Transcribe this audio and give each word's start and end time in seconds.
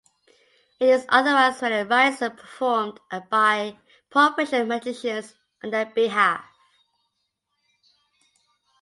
It 0.79 0.89
is 0.89 1.05
otherwise 1.09 1.61
when 1.61 1.71
the 1.73 1.85
rites 1.85 2.23
are 2.23 2.31
performed 2.31 2.99
by 3.29 3.77
professional 4.09 4.65
magicians 4.65 5.35
on 5.63 5.69
their 5.69 5.85
behalf. 5.85 6.43